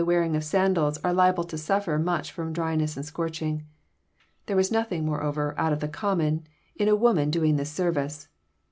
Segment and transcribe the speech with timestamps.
[0.01, 0.05] XII.
[0.05, 3.67] 313 wearing sandals are liable to suffer much from dryness and scorching.
[4.47, 6.43] There was nothing, moreover, out of the common way
[6.77, 8.27] in a woman doing this service.